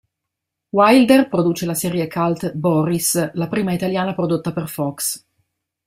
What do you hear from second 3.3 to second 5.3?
la prima italiana prodotta per Fox.